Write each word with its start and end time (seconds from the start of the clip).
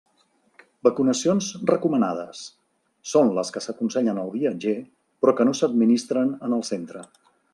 Vacunacions 0.85 1.49
recomanades: 1.71 2.41
són 3.11 3.29
les 3.39 3.53
que 3.57 3.63
s'aconsellen 3.67 4.23
al 4.23 4.33
viatger, 4.39 4.75
però 5.25 5.35
que 5.41 5.49
no 5.49 5.57
s'administren 5.61 6.35
en 6.49 6.59
el 6.61 6.67
centre. 6.75 7.07